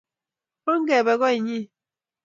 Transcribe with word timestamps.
ongepe 0.71 1.13
koinyi 1.21 1.59